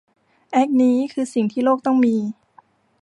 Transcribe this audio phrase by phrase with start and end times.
[0.51, 2.15] แอคนี้คือสิ่งที่โลกต้องมี